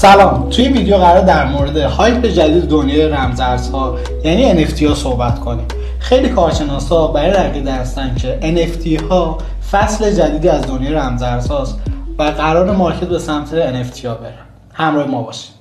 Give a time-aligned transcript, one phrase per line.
[0.00, 0.48] سلام.
[0.50, 5.66] توی ویدیو قرار در مورد هایپ جدید دنیای رمزارزها یعنی NFT ها صحبت کنیم.
[5.98, 9.38] خیلی کارشناسا برای عقیده هستن که NFT ها
[9.70, 11.78] فصل جدیدی از دنیای رمزارزهاست
[12.18, 13.48] و قرار مارکت به سمت
[13.84, 14.34] NFT ها بره
[14.72, 15.59] همراه ما باشید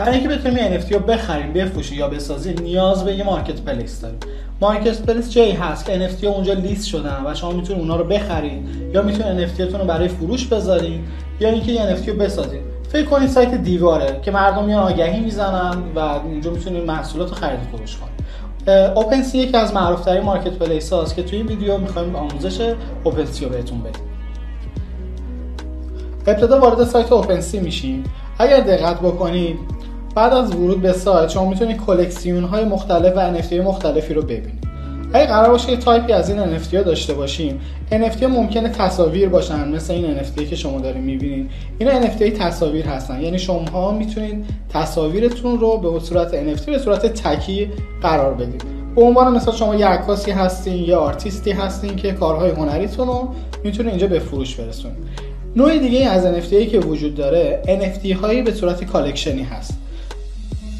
[0.00, 4.18] برای اینکه بتونیم NFT رو بخریم بفروشیم یا بسازیم نیاز به یه marketplace داریم.
[4.60, 9.02] marketplace جایی هست؟ که NFT اونجا لیست شدن و شما می‌تونید اونا رو بخرید یا
[9.02, 11.00] می‌تونید NFT رو برای فروش بذارید
[11.40, 12.60] یا اینکه یه NFT رو بسازید
[12.92, 17.60] فکر کنید سایت دیواره که مردم میان آگهی می‌زنن و اونجا می‌تونید محصولات رو خرید
[17.60, 18.20] فروش کنید.
[18.96, 23.50] OpenSea یکی از معروف ترین marketplace هاست که توی این ویدیو می‌خوایم آموزش OpenSea رو
[23.50, 24.02] بهتون بدیم.
[26.26, 28.04] ابتدا وارد سایت OpenSea میشیم.
[28.38, 29.58] اگر دقت بکنید
[30.14, 34.70] بعد از ورود به سایت شما می‌تونید کلکسیون های مختلف و NFT مختلفی رو ببینید.
[35.12, 37.60] اگه قرار باشه یه تایپی از این NFT ها داشته باشیم.
[37.90, 43.20] NFT ممکنه تصاویر باشن مثل این NFT که شما دارین می‌بینید اینا NFT تصاویر هستن.
[43.20, 47.70] یعنی شما می‌تونید تصاویرتون رو به صورت NFT به صورت تکی
[48.02, 48.64] قرار بدید.
[48.96, 53.28] به عنوان مثال شما یه عکاسی هستین یه آرتیستی هستین که کارهای هنریتون رو
[53.64, 54.98] می‌تونید اینجا به فروش برسونید.
[55.56, 59.79] نوع دیگه از NFT که وجود داره NFT هایی به صورت collection ی هست.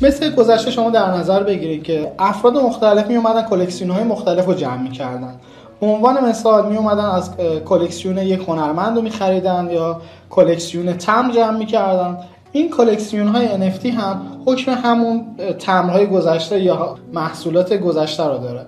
[0.03, 4.55] مثل گذشته شما در نظر بگیرید که افراد مختلف می اومدن کلکسیون های مختلف رو
[4.55, 5.35] جمع می کردن
[5.83, 7.31] عنوان مثال می اومدن از
[7.65, 12.19] کلکسیون یک هنرمند رو می خریدن یا کلکسیون تمبر جمع می کردن
[12.53, 15.27] این کلکسیون های NFT هم حکم همون
[15.59, 18.67] تمبرهای گذشته یا محصولات گذشته رو داره.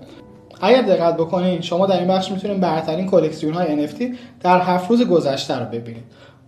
[0.61, 4.03] اگر دقت بکنید شما در این بخش می‌تونید برترین کلکسیون های NFT
[4.41, 6.05] در هفت روز گذشته رو ببینید.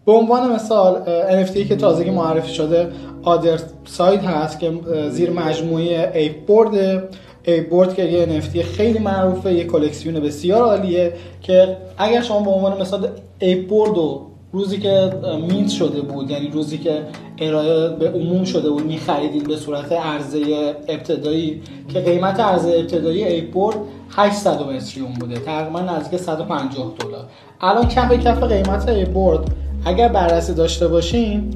[0.06, 1.02] به عنوان مثال
[1.44, 2.88] NFT که تازگی معرفی شده
[3.22, 4.72] Otherside هست که
[5.10, 7.04] زیر مجموعه Ape Bored
[7.44, 12.50] Ape Bored که یه NFT خیلی معروفه یه کلکسیون بسیار عالیه که اگر شما به
[12.50, 13.08] عنوان مثال
[13.38, 14.20] Ape Bored رو
[14.52, 15.12] روزی که
[15.50, 17.02] mint شده بود یعنی روزی که
[17.38, 23.52] ارائه به عموم شده بود میخریدید به صورت عرضه ابتدایی که قیمت عرضه ابتدایی Ape
[23.52, 23.76] Bored
[24.10, 27.24] 800 اتریوم بوده تقریبا نزدیک 150 دلار.
[27.60, 31.54] الان کف کف قیمت Ape Bored اگر بررسی داشته باشین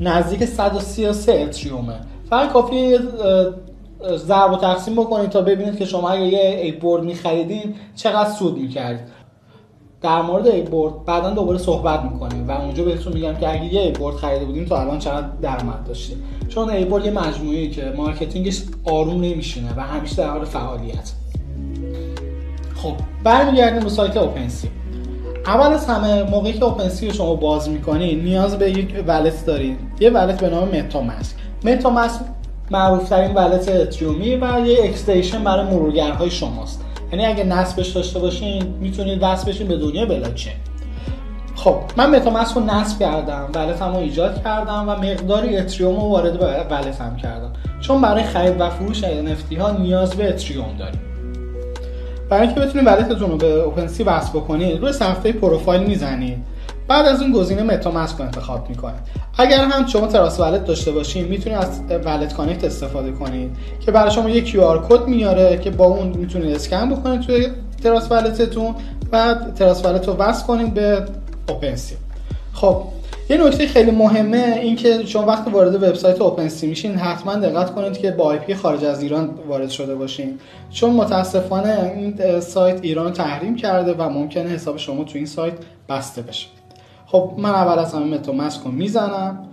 [0.00, 1.94] نزدیک 133 اتریومه.
[2.30, 2.98] فقط کافیه
[4.16, 8.58] ضرب و تقسیم بکنید تا ببینید که شما اگر یه Ape Bored میخریدین چقدر سود
[8.58, 9.06] می‌کردید
[10.02, 13.80] در مورد Ape Bored بعدا دوباره صحبت می‌کنیم و اونجا بهتون میگم که اگه یه
[13.80, 16.16] Ape Bored خریده بودیم تا الان چقدر درآمد داشته
[16.48, 21.12] چون Ape Bored یه مجموعه که marketing ش آروم نمیشینه و همیشه در حال فعالیته.
[22.76, 22.92] خب
[23.24, 24.68] برمیگردیم به سایت OpenSea
[25.46, 29.78] اول از همه موقعی که OpenSea رو شما باز می‌کنید نیاز به یک wallet دارید
[30.00, 31.34] یه wallet به نام MetaMask
[31.64, 32.20] MetaMask
[32.70, 36.84] معروف ترین wallet اتریومی و یه extension برای مرورگرهای شماست.
[37.12, 40.52] یعنی اگه نصبش داشته باشین می‌تونید وصل بشین به دنیا بلاکچین
[41.56, 46.02] خب من MetaMask رو نصب کردم wallet م رو ایجاد کردم و مقداری اتریوم رو
[46.02, 47.52] وارد wallet م کردم.
[47.80, 51.00] چون برای خرید و فروش NFT ها نیاز به اتریوم داریم.
[52.30, 56.38] برای اینکه بتونید wallet تون رو به OpenSea وصل بکنید روی صفحه پروفایل می‌زنید
[56.88, 59.00] بعد از اون گزینه MetaMask رو انتخاب می‌کنید
[59.38, 63.50] اگر هم شما Trust Wallet داشته باشین می‌تونید از WalletConnect استفاده کنید
[63.80, 67.48] که برای شما یک QR code میاره که با اون می‌تونید اسکن بکنید توی
[67.82, 68.74] Trust Wallet تون
[69.12, 71.02] و Trust Wallet رو وصل کنید به
[71.48, 71.96] OpenSea.
[72.52, 72.82] خب
[73.30, 77.98] یه نکته خیلی مهمه این که شما وقتی وارد وبسایت OpenSea میشین حتما دقت کنید
[77.98, 80.38] که با IP خارج از ایران وارد شده باشین.
[80.70, 85.54] چون متاسفانه این سایت ایران تحریم کرده و ممکنه حساب شما تو این سایت
[85.88, 86.46] بسته بشه.
[87.06, 89.48] خب من اول از همه MetaMask رو می‌زنم.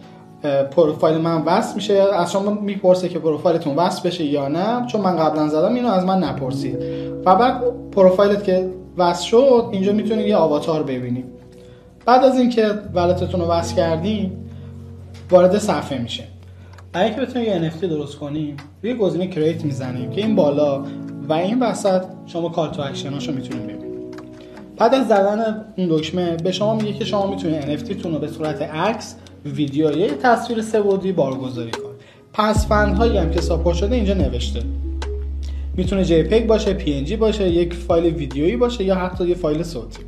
[0.72, 1.94] پروفایل من وصل میشه.
[1.94, 4.88] از شما می‌پرسه که پروفایلتون وصل بشه یا نه.
[4.88, 6.78] چون من قبلا زدم اینو از من نپرسید.
[7.25, 11.43] و بعد پروفایلت که وصل شد اینجا می‌تونید یه آواتار ببینید.
[12.06, 14.50] بعد از اینکه wallet تون رو وصل کردیم
[15.31, 16.24] وارد صفحه میشه.
[16.94, 20.84] برای اینکه بتونیم یه NFT درست کنیم روی گزینه create می‌زنیم که این بالا
[21.29, 23.84] و این وسط شما call to action اشو می‌تونید ببینید.
[24.78, 28.28] بعد از زدن اون دکمه به شما میگه که شما می‌تونید NFT تون رو به
[28.28, 29.16] صورت عکس
[29.46, 31.94] ویدیو یا تصویر سه‌بعدی بارگذاری کنید
[32.34, 34.64] پسوندهایی هم که support شده اینجا نوشته.
[35.78, 40.00] می‌تونه JPEG باشه PNG باشه یک فایل ویدیویی باشه یا حتی یه فایل صوتی.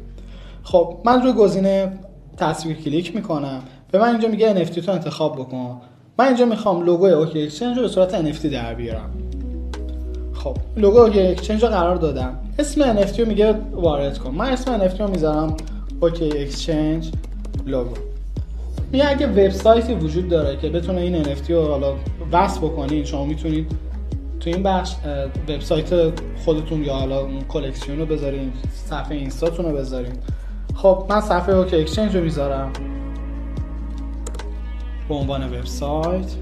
[0.65, 1.91] خب من روی گزینه
[2.37, 5.81] تصویر کلیک می‌کنم به من اینجا میگه NFT تو انتخاب بکن.
[6.19, 9.09] من اینجا می‌خوام لوگوی اوکی اکسچنج رو به صورت NFT در بیارم.
[10.33, 12.39] خب لوگو اوکی اکسچنج رو قرار دادم.
[12.59, 14.29] اسم NFT رو میگه وارد کن.
[14.29, 15.57] من اسم NFT رو می‌ذارم
[16.01, 17.11] اوکی اکسچنج
[17.65, 17.95] لوگو.
[18.91, 21.95] میگه اگه وبسایتی وجود داره که بتونه این NFT رو حالا
[22.31, 23.71] وصل بکنید شما می‌تونید
[24.39, 24.95] تو این بخش
[25.49, 25.89] وبسایت
[26.45, 28.51] خودتون یا حالا کلکسیون رو بذارین
[28.89, 30.13] صفحه اینستاتون رو بذارین.
[30.75, 32.71] خب من صفحه اوکی اکسچنج رو می‌ذارم.
[35.09, 36.35] به عنوان وبسایت.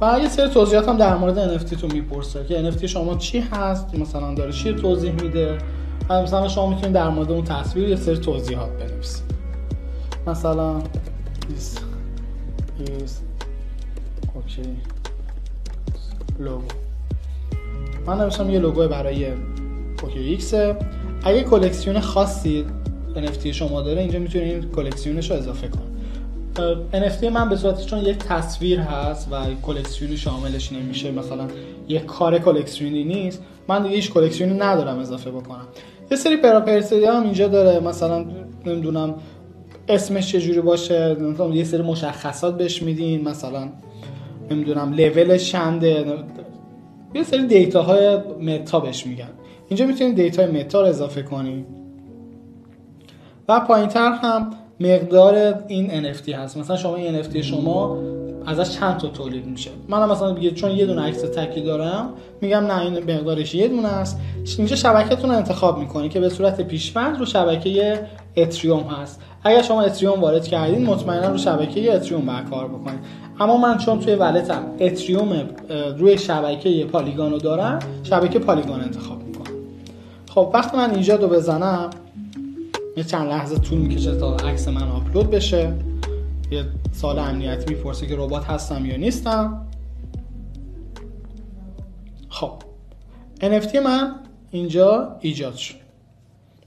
[0.00, 3.94] و یه سری توضیحات هم در مورد NFT تو می‌پرسه که NFT شما چی هست؟
[3.94, 5.58] مثلا داره چی توضیح میده؟
[6.08, 9.24] و مثلا شما می‌تونید در مورد اون تصویر یه سری توضیحات بنویسید.
[10.26, 10.80] مثلا
[11.40, 11.78] this
[12.80, 13.10] is
[14.36, 14.68] okay
[16.40, 16.74] logo.
[18.06, 19.32] من نوشتم یه لوگو برای
[20.04, 20.54] اوکی ایکس.
[21.24, 22.64] اگه کلکسیون خاصی
[23.16, 25.94] NFT شما داره اینجا می‌تونید کلکسیونش رو اضافه کنید
[26.92, 31.46] NFT من به صورتی چون یک تصویر هست و کلکسیونی شاملش نمیشه مثلا
[31.88, 35.66] یک کار کلکسیونی نیست من دیگه هیچ کلکسیونی ندارم اضافه بکنم.
[36.10, 38.26] یه سری پراپرسی هم اینجا داره مثلا
[38.66, 39.14] نمی‌دونم
[39.88, 41.16] اسمش چجوری باشه
[41.52, 43.68] یه سری مشخصات بهش میدین مثلا
[44.50, 46.04] نمی‌دونم لولش چنده
[47.14, 49.28] یه سری دیتا های متا بهش میگن.
[49.74, 51.66] اینجا می‌تونید دیتا متا رو اضافه کنید.
[53.48, 54.50] و پایینتر هم
[54.80, 56.56] مقدار این NFT هست.
[56.56, 57.98] مثلا شما این NFT شما
[58.46, 59.70] ازش چند تا تولید میشه.
[59.88, 62.08] منم مثلا بگه چون یه دونه عکس تکی دارم
[62.40, 64.20] میگم نه این مقدارش یه دونه است.
[64.58, 67.98] اینجا شبکهتون رو انتخاب می‌کنید که به صورت پیشفرض رو شبکه
[68.36, 69.20] اتریوم هست.
[69.44, 73.00] اگر شما اتریوم وارد کردین مطمئنا رو شبکه اتریوم بر کار بکنید.
[73.40, 75.48] اما من چون توی ولتم اتریوم
[75.98, 79.23] روی شبکه پالیگان رو دارم شبکه پالیگان انتخاب
[80.34, 81.90] خب وقتی من اینجا رو بزنم
[82.96, 85.72] یه چند لحظه طول می‌کشه تا عکس من آپلود بشه.
[86.50, 89.66] یه سال امنیتی می‌پرسه که ربات هستم یا نیستم.
[92.28, 92.52] خب
[93.40, 94.14] NFT من
[94.50, 95.74] اینجا ایجاد شد.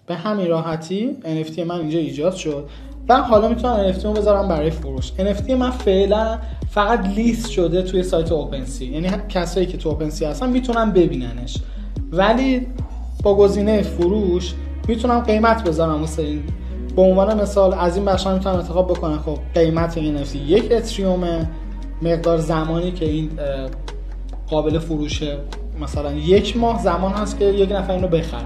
[0.08, 2.69] به همین راحتی NFT من اینجا ایجاد شد.
[3.10, 5.12] و حالا می‌تونم NFT رو بذارم برای فروش.
[5.12, 10.50] NFT من فعلا فقط لیست شده توی سایت اوپنسی یعنی کسایی که تو اوپنسی هستن
[10.50, 11.58] می‌تونن ببیننش.
[12.12, 12.68] ولی
[13.24, 14.54] با گزینه فروش
[14.88, 16.44] می‌تونم قیمت بذارم واسه این.
[16.96, 19.19] به عنوان مثال از این بخش می‌تونم انتخاب بکنم.
[19.25, 21.48] خب قیمت این NFT یک اتریوم
[22.02, 23.30] مقدار زمانی که این
[24.50, 25.38] قابل فروشه
[25.81, 28.42] مثلا یک ماه زمان هست که یک نفر اینو بخره.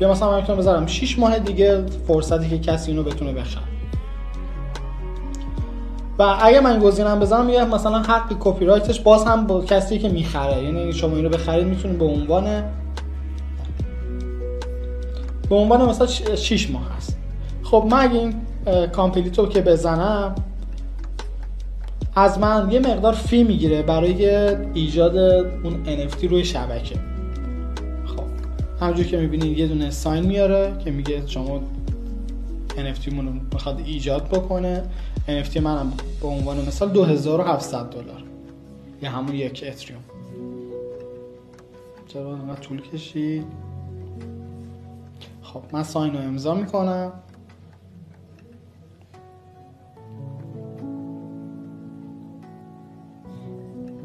[0.00, 3.62] یا مثلا من می‌تونم بذارم 6 ماه دیگه فرصتی که کسی اینو بتونه بخره.
[6.18, 10.08] و اگه من گزینم بزنم میگه مثلا حق کپی رایتش باز هم با کسی که
[10.08, 10.64] می‌خره.
[10.64, 12.64] یعنی شما اینو بخرید می‌تونید به عنوان
[15.48, 16.06] به عنوان مثلا
[16.36, 17.18] 6 ماه هست.
[17.62, 18.34] خب من اگه این
[18.86, 20.34] complete و که بزنم
[22.16, 24.26] از من یه مقدار fee می‌گیره برای
[24.74, 26.94] ایجاد اون NFT روی شبکه.
[28.06, 28.24] خب
[28.80, 31.60] همونجور که می‌بینید یه دونه sign میاره که میگه شما
[32.76, 34.82] NFT مون می‌خواد ایجاد بکنه.
[35.28, 38.22] NFT منم به عنوان مثال 2700 دلار.
[39.02, 40.02] یا همون یک اتریوم.
[42.08, 43.44] چرا طول کشید؟
[45.52, 47.12] خب من ساین رو امضا می‌کنم.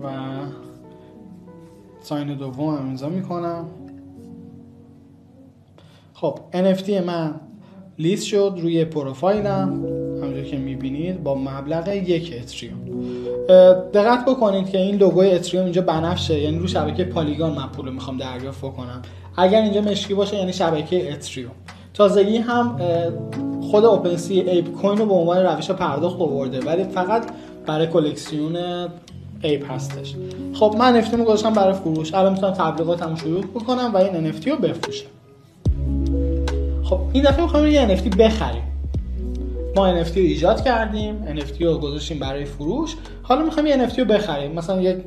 [0.03, 0.09] و
[2.01, 3.65] ساین دوم امضا می‌کنم.
[6.13, 7.39] خب NFT من
[7.99, 9.92] لیست شد روی پروفایلم.
[10.43, 12.77] که می‌بینید با مبلغ یک اتریوم.
[13.93, 18.17] دقت بکنید که این لوگوی اتریوم اینجا بنفشه یعنی رو شبکه Polygon من پول می‌خوام
[18.17, 19.01] دریافت بکنم.
[19.37, 21.51] اگر اینجا مشکی باشه یعنی شبکه اتریوم.
[21.93, 22.79] تازگی هم
[23.71, 27.23] خود OpenSea ApeCoin رو به عنوان روش پرداخت آورده ولی فقط
[27.65, 28.57] برای کلکسیون
[29.41, 30.15] Ape هستش.
[30.53, 32.13] خب من NFT رو گذاشتم برای فروش.
[32.13, 35.07] الان می‌تونم تبلیغاتمو شروع بکنم و این NFT رو بفروشم.
[36.83, 38.72] خب این دفعه می‌خوایم یه NFT بخریم.
[39.75, 42.95] ما NFT رو ایجاد کردیم NFT رو گذاشتیم برای فروش.
[43.23, 44.51] حالا می‌خوایم یه NFT رو بخریم.
[44.51, 44.97] مثلا یک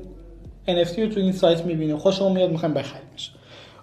[0.68, 1.98] NFT رو تو این سایت می‌بینیم.
[1.98, 3.30] خوشمون میاد می‌خوایم بخریمش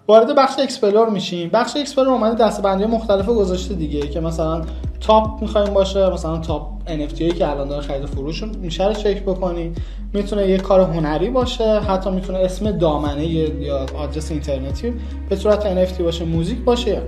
[0.08, 1.50] وارد بخش explore میشیم.
[1.50, 4.62] بخش explore اومده دسته‌بندی مختلف گذاشته دیگه که مثلا
[5.02, 9.24] top می‌خوایم باشه مثلا top NFT هایی که الان داره خرید فروش میشه رو چک
[9.24, 9.78] بکنید
[10.14, 14.94] می‌تونه یه کار هنری باشه حتی می‌تونه اسم دامنه یا آدرس اینترنتی
[15.30, 17.02] به صورت NFT باشه موزیک باشه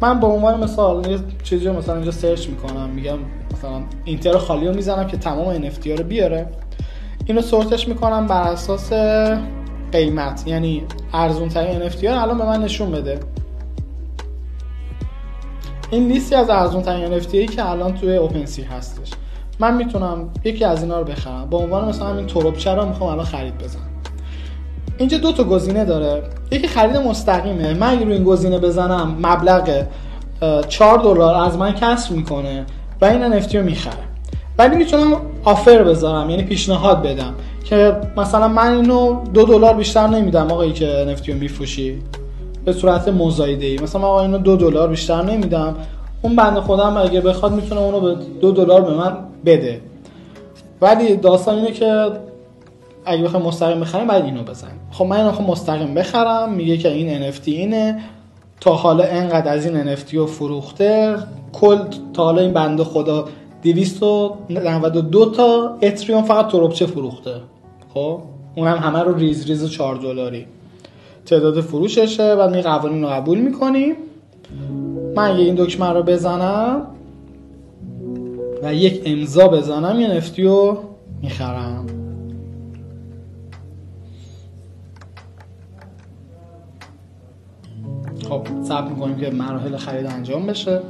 [0.00, 3.18] من به عنوان مثال یه چیزی مثلا اینجا سرچ می‌کنم میگم
[3.54, 6.46] مثلا اینتر خالی رو می‌زنم که تمام NFT رو بیاره.
[7.24, 8.92] اینو سورتش می‌کنم بر اساس
[9.92, 13.20] قیمت یعنی ارزون ترین NFT الان به من نشون بده.
[15.90, 19.10] این لیستی از ارزون ترین NFT که الان توی اوپنسی هستش.
[19.60, 21.50] من می‌تونم یکی از اینا رو بخرم.
[21.50, 23.95] به عنوان مثلا همین توروبچه رو می‌خوام الان خرید بزنم؟
[24.98, 26.22] اینجا دو تا گزینه داره.
[26.50, 27.74] یکی خرید مستقیمه.
[27.74, 29.82] من اگه روی این گزینه بزنم مبلغ
[30.68, 32.64] 4 دلار از من کسر می‌کنه
[33.00, 33.94] و این NFT رو می‌خره.
[34.58, 37.34] ولی می‌تونم آفر بذارم یعنی پیشنهاد بدم
[37.64, 41.98] که مثلا من اینو دو دلار بیشتر نمیدم آقایی که NFT رو میفروشی.
[42.64, 45.74] به صورت مزایده ای مثلا آقا اینو دو دلار بیشتر نمیدم.
[46.22, 49.80] اون بنده خودم اگه بخواد می‌تونه اونو به دو دلار به من بده.
[50.80, 52.06] ولی داستان اینه که
[53.06, 56.92] اگه بخوام مستقیم بخریم باید اینو بزنیم خب من اینو خب مستقیم بخرم میگه که
[56.92, 58.02] این NFT اینه.
[58.60, 61.16] تا حالا انقدر از این NFT رو فروخته
[61.52, 61.78] کل
[62.12, 63.28] تا حالا این بنده خدا
[63.62, 67.34] 292 تا اتریوم فقط تروبچه فروخته.
[67.94, 68.20] خب؟
[68.54, 70.46] اونم همه رو ریز ریز 4 دلاری.
[71.26, 73.94] تعداد فروششه و می قوانین رو قبول می‌کنیم.
[75.16, 76.86] من اگه این دکمه رو بزنم
[78.62, 80.78] و یک امضا بزنم یه نفتی رو
[81.22, 81.95] می‌خرم.
[88.28, 90.80] خب صبر می‌کنیم که مراحل خرید انجام بشه.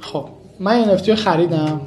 [0.00, 0.24] خب
[0.60, 1.80] من نفتی رو خریدم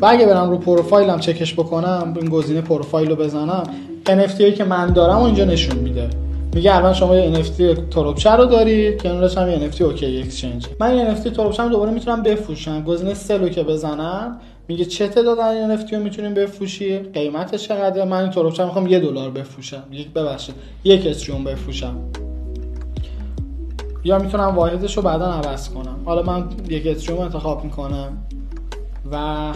[0.00, 3.62] و اگه برم رو پروفایلم چکش بکنم این گزینه پروفایل رو بزنم
[4.06, 6.10] NFT هایی که من دارم و اینجا نشون میده.
[6.54, 10.66] میگه الان شما یه NFT تروبچه رو داری که اونش هم یه NFT اوکی اکسچنج.
[10.80, 12.84] من یه NFT تروبچه رو دوباره می‌تونم بفروشم.
[12.84, 18.20] گزینه سلو که بزنم میگه چه تعداد این NFT رو می‌تونیم بفروشی؟ قیمتش چقدره؟ من
[18.20, 19.82] این تروبچه می‌خوام یه دلار بفروشم.
[19.92, 21.96] یک ببخشید یک اتریوم بفروشم.
[24.06, 25.96] یا می‌تونم واحدش رو بعدا عوض کنم.
[26.04, 28.16] حالا من یک اتریوم انتخاب می‌کنم
[29.12, 29.52] و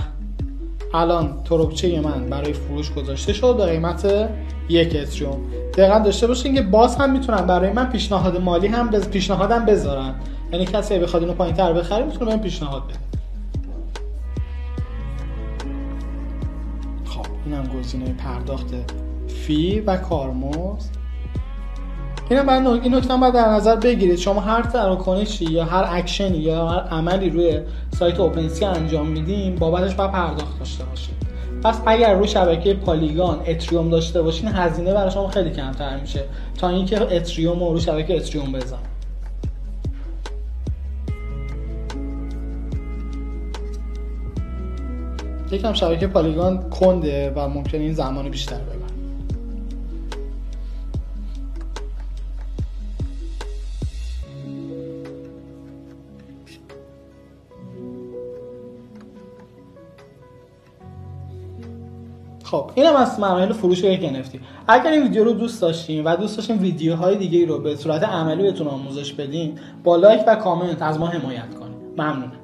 [0.95, 4.31] الان تروبچه من برای فروش گذاشته شد به قیمت
[4.69, 5.41] یک اتریوم
[5.77, 9.09] دقیقا داشته باشین که باز هم می‌تونن برای من پیشنهاد مالی هم بز...
[9.09, 10.15] پیشنهادم بذارن.
[10.53, 12.99] یعنی کسی بخواد اینو پایین تر بخره می‌تونه من پیشنهاد بده.
[17.05, 18.75] خب اینم گزینه پرداخت
[19.29, 21.00] fee و کارمزد
[22.31, 24.19] اینم بعد این نکته باید در نظر بگیرید.
[24.19, 27.61] شما هر تراکنشی یا هر اکشنی یا هر عملی روی
[27.99, 31.15] سایت OpenSea انجام میدیم بابتش باید پرداخت داشته باشید
[31.63, 36.25] پس اگر روی شبکه Polygon اتریوم داشته باشین هزینه برای شما خیلی کمتر میشه.
[36.59, 38.79] تا اینکه اتریوم رو روی شبکه اتریوم بزن
[45.53, 48.80] یکم شبکه پالیگان کنده و ممکنه این زمان بیشتر ببره
[62.51, 64.39] خب اینم از مراحل فروش یک NFT
[64.69, 68.43] اگر این ویدیو رو دوست داشتین و دوست داشتین ویدیوهای دیگه رو به صورت عملی
[68.43, 72.40] بهتون آموزش بدین با لایک و کامنت از ما حمایت کنید ممنونم.